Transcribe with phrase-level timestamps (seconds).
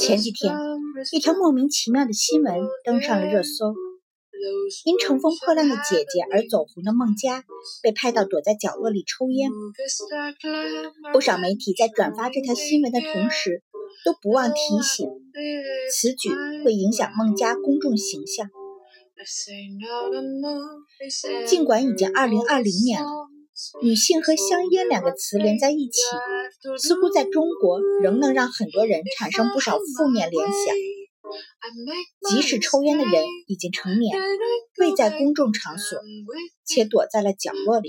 [0.00, 0.54] 前几天，
[1.12, 2.54] 一条莫名其妙的新闻
[2.84, 3.74] 登上了热搜。
[4.84, 7.42] 因乘风破浪的姐姐而走红的孟佳，
[7.82, 9.50] 被拍到躲在角落里抽烟。
[11.12, 13.64] 不少媒体在转发这条新闻的同时，
[14.04, 15.08] 都不忘提醒，
[15.92, 16.30] 此举
[16.64, 18.48] 会影响孟佳公众形象。
[21.44, 23.17] 尽管已经二零二零年了，
[23.82, 26.00] 女性和香烟两个词连在一起，
[26.78, 30.76] 似乎在中国仍能让很多人产生不少负面联想。
[32.30, 34.16] 即使抽烟的人已经成年，
[34.78, 36.00] 未在公众场所，
[36.64, 37.88] 且躲在了角落里。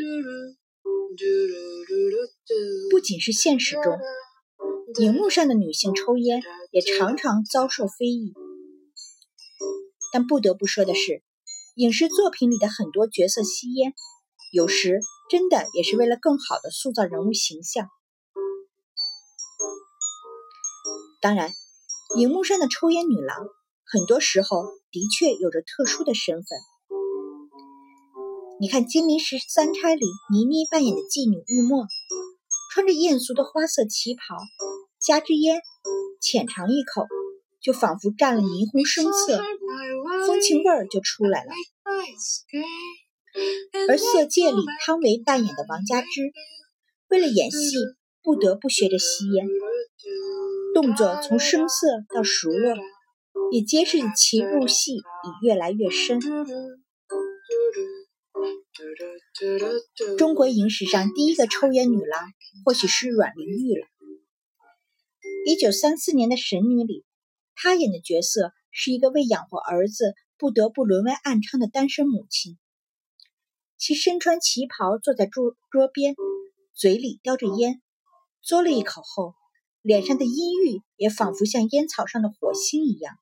[2.91, 3.97] 不仅是现实中，
[4.99, 8.33] 荧幕上的女性抽烟也常常遭受非议。
[10.11, 11.21] 但不得不说的是，
[11.75, 13.93] 影视作品里的很多角色吸烟，
[14.51, 17.89] 有时真的也是为了更好的塑造人物形象。
[21.21, 21.51] 当然。
[22.17, 23.37] 荧幕上的抽烟女郎，
[23.85, 26.59] 很多时候的确有着特殊的身份。
[28.59, 31.85] 你看《金陵十三钗》里倪妮扮演的妓女玉墨，
[32.73, 34.37] 穿着艳俗的花色旗袍，
[34.99, 35.61] 夹支烟，
[36.19, 37.05] 浅尝一口，
[37.61, 39.39] 就仿佛蘸了霓虹声色，
[40.25, 41.51] 风情味儿就出来了。
[43.89, 46.31] 而《色戒》里汤唯扮演的王佳芝，
[47.07, 47.75] 为了演戏，
[48.21, 49.47] 不得不学着吸烟。
[50.75, 52.75] 动作从生涩到熟络，
[53.51, 56.19] 也揭示其入戏已越来越深。
[60.19, 62.31] 中国影史上第一个抽烟女郎，
[62.65, 63.87] 或许是阮玲玉了。
[65.47, 67.05] 一九三四年的《神女》里，
[67.55, 72.59] 她演的角色是一个为养活儿子不得不沦为暗娼的单身母亲。
[73.79, 76.13] 其身穿旗袍，坐在桌桌边，
[76.75, 77.81] 嘴里叼着烟，
[78.43, 79.33] 嘬了一口后。
[79.81, 83.15] 脸上的阴郁也仿佛像烟草上的火星一样，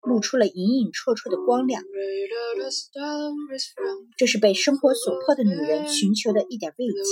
[0.00, 1.82] 露出了隐隐绰绰的光亮。
[4.16, 7.02] 这是被生活所迫的女人寻求的一点慰藉。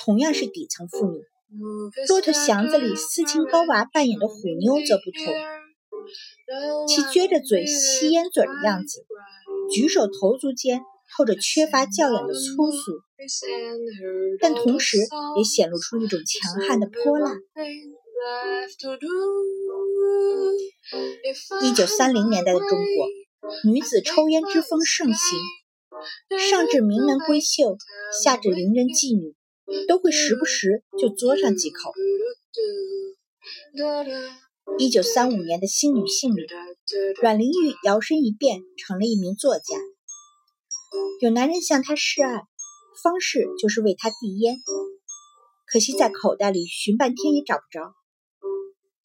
[0.00, 1.18] 同样是底层妇女，
[2.08, 9.06] 《骆驼祥子》里斯琴高娃扮演的虎妞则不同，其撅着嘴吸烟嘴的样子，
[9.72, 10.80] 举手投足间。
[11.16, 13.00] 透着缺乏教养的粗俗，
[14.42, 14.98] 但同时
[15.38, 17.34] 也显露出一种强悍的泼辣。
[21.62, 23.08] 一九三零年代的中国，
[23.72, 25.38] 女子抽烟之风盛行，
[26.38, 27.78] 上至名门闺秀，
[28.22, 29.34] 下至伶人妓女，
[29.88, 31.90] 都会时不时就嘬上几口。
[34.76, 36.46] 一九三五年的新女性里，
[37.22, 39.76] 阮玲玉摇身一变成了一名作家。
[41.20, 42.42] 有男人向她示爱，
[43.02, 44.58] 方式就是为她递烟，
[45.66, 47.94] 可惜在口袋里寻半天也找不着。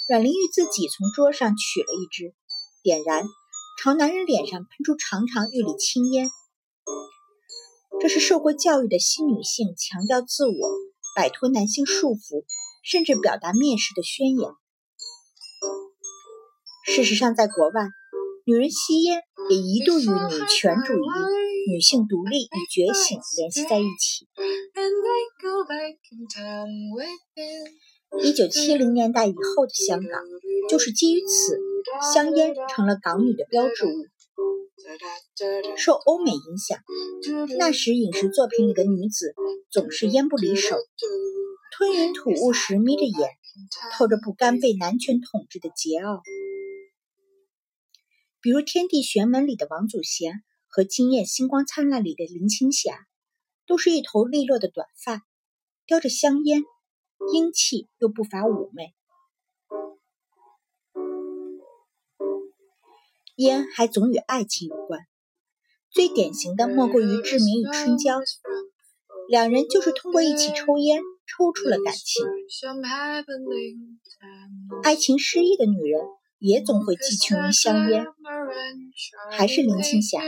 [0.09, 2.35] 阮玲玉自己从桌上取了一支，
[2.83, 3.23] 点燃，
[3.81, 6.29] 朝男人脸上喷出长长玉缕青烟。
[8.01, 10.53] 这是受过教育的新女性强调自我、
[11.15, 12.43] 摆脱男性束缚，
[12.83, 14.51] 甚至表达蔑视的宣言。
[16.85, 17.81] 事实上，在国外，
[18.45, 21.07] 女人吸烟也一度与女权主义。
[21.71, 24.27] 女性独立与觉醒联系在一起。
[28.21, 30.21] 一九七零年代以后的香港，
[30.69, 31.57] 就是基于此，
[32.13, 33.89] 香烟成了港女的标志物。
[35.77, 36.79] 受欧美影响，
[37.57, 39.33] 那时影视作品里的女子
[39.71, 40.75] 总是烟不离手，
[41.71, 43.29] 吞云吐雾时眯着眼，
[43.93, 46.19] 透着不甘被男权统治的桀骜。
[48.43, 50.43] 比如《天地玄门》里的王祖贤。
[50.75, 52.97] 和《今夜星光灿烂》里的林青霞，
[53.67, 55.21] 都是一头利落的短发，
[55.85, 56.63] 叼着香烟，
[57.31, 58.95] 英气又不乏妩媚。
[63.35, 65.01] 烟还总与爱情有关，
[65.91, 68.19] 最典型的莫过于志明与春娇，
[69.29, 72.25] 两人就是通过一起抽烟抽出了感情。
[74.81, 76.01] 爱情失意的女人
[76.43, 78.05] 也总会寄情于香烟。
[79.31, 80.19] 还是林青霞，《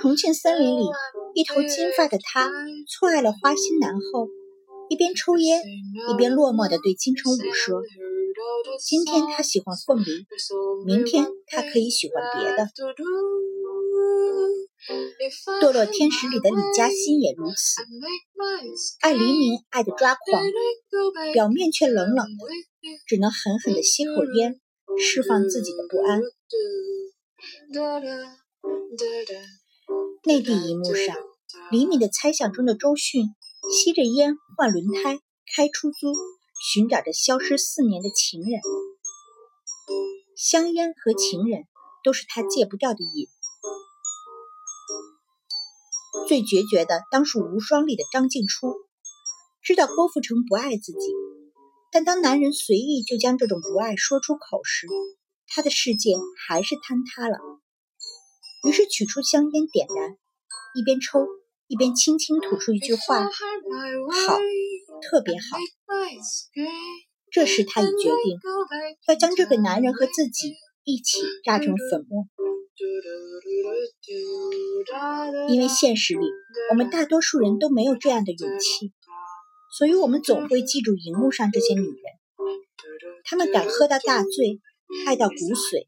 [0.00, 0.86] 重庆森林》里，
[1.34, 2.50] 一头金发的她
[2.88, 4.28] 错爱了花心男后，
[4.88, 5.60] 一边抽烟，
[6.10, 7.82] 一边落寞地对金城武说
[8.82, 10.26] ：“今天他喜欢凤梨，
[10.86, 12.64] 明天他可以喜欢别的。”
[15.60, 17.82] 《堕落天使》里的李嘉欣也如此，
[19.00, 20.42] 爱黎明爱得抓狂，
[21.34, 22.44] 表面却冷冷的，
[23.06, 24.60] 只能狠狠地吸口烟，
[24.98, 26.20] 释放自己的不安。
[30.24, 31.16] 内地荧幕上，
[31.70, 33.26] 李敏的猜想中的周迅，
[33.72, 35.20] 吸着烟换轮胎，
[35.54, 36.14] 开出租，
[36.72, 38.60] 寻找着消失四年的情人。
[40.36, 41.64] 香烟和情人
[42.02, 43.28] 都是他戒不掉的瘾。
[46.26, 48.74] 最决绝的当属无双里的张静初，
[49.62, 50.98] 知道郭富城不爱自己，
[51.96, 54.86] 但当男人随意就将这种不爱说出口时，
[55.46, 56.10] 他的世界
[56.46, 57.38] 还是坍塌了。
[58.68, 60.10] 于是取出香烟点燃，
[60.74, 61.26] 一边抽
[61.68, 63.30] 一边轻轻吐出一句话：“好，
[65.00, 65.56] 特别好。”
[67.32, 68.38] 这时他已决定
[69.08, 70.52] 要将这个男人和自己
[70.84, 72.26] 一起炸成粉末。
[75.48, 76.26] 因为现实里，
[76.72, 78.92] 我们大多数人都没有这样的勇气，
[79.76, 81.96] 所以我们总会记住荧幕上这些女人。
[83.24, 84.58] 她们敢喝到大醉，
[85.06, 85.84] 爱到骨髓，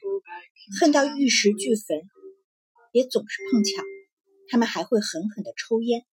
[0.79, 2.03] 恨到玉石俱焚，
[2.93, 3.83] 也总是碰巧，
[4.49, 6.05] 她们还会狠狠地抽烟。